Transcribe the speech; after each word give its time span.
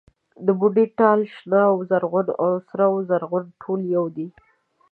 د 0.45 0.47
بوډۍ 0.59 0.85
ټال، 0.97 1.19
شنه 1.35 1.61
و 1.75 1.79
زرغونه 1.89 2.33
او 2.43 2.51
سره 2.69 2.85
و 2.89 2.95
زرغونه 3.09 3.49
ټول 3.61 3.79
يو 3.95 4.05
دي. 4.15 4.27